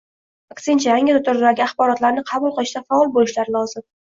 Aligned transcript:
aksincha 0.53 0.95
yangi 0.95 1.17
turdagi 1.27 1.65
axborotlarni 1.67 2.25
qabul 2.33 2.57
qilishda 2.59 2.85
faol 2.89 3.17
boʻlishlari 3.21 3.57
lozim. 3.59 3.89